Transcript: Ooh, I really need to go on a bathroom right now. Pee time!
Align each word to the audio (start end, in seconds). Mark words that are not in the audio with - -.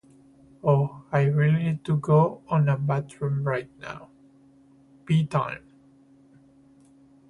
Ooh, 0.65 1.03
I 1.11 1.25
really 1.25 1.61
need 1.65 1.85
to 1.85 1.95
go 1.95 2.41
on 2.47 2.67
a 2.67 2.75
bathroom 2.75 3.43
right 3.47 3.69
now. 3.77 4.09
Pee 5.05 5.27
time! 5.27 5.67